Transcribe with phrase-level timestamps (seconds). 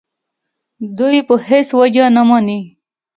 [0.97, 2.59] دوی یې په هېڅ وجه نه مني.